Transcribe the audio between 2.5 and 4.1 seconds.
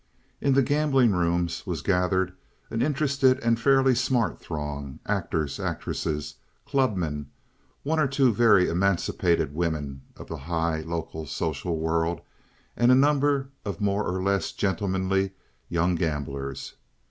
an interested and fairly